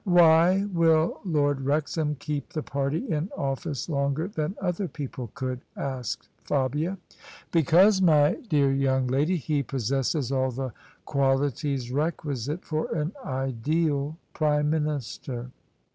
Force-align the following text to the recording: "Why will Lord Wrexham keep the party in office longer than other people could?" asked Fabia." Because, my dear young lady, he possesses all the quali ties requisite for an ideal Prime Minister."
"Why 0.03 0.65
will 0.73 1.19
Lord 1.23 1.61
Wrexham 1.61 2.15
keep 2.15 2.53
the 2.53 2.63
party 2.63 3.07
in 3.11 3.29
office 3.37 3.87
longer 3.87 4.27
than 4.29 4.55
other 4.59 4.87
people 4.87 5.29
could?" 5.35 5.61
asked 5.77 6.27
Fabia." 6.43 6.97
Because, 7.51 8.01
my 8.01 8.33
dear 8.49 8.71
young 8.73 9.05
lady, 9.05 9.37
he 9.37 9.61
possesses 9.61 10.31
all 10.31 10.49
the 10.49 10.73
quali 11.05 11.51
ties 11.51 11.91
requisite 11.91 12.65
for 12.65 12.87
an 12.95 13.11
ideal 13.23 14.17
Prime 14.33 14.71
Minister." 14.71 15.51